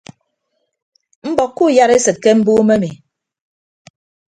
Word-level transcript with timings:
Mbọk 1.29 1.51
kuuyadesịd 1.57 2.17
ke 2.23 2.29
mbuumo 2.37 2.73
emi. 2.77 2.89